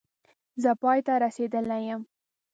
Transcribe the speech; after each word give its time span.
زه 0.61 0.71
پای 0.81 0.99
ته 1.05 1.13
رسېدلی 1.23 1.79
یم 1.89 2.01